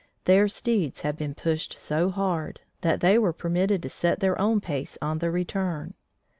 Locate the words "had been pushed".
1.01-1.77